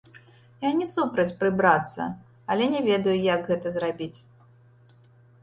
Я 0.61 0.69
не 0.77 0.87
супраць 0.93 1.35
прыбрацца, 1.43 2.07
але 2.55 2.63
не 2.73 2.81
ведаю, 2.89 3.15
як 3.35 3.41
гэта 3.53 3.67
зрабіць. 3.79 4.13